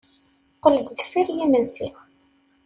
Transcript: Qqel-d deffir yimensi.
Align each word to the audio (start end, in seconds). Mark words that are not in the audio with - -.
Qqel-d 0.55 0.87
deffir 0.97 1.27
yimensi. 1.37 1.87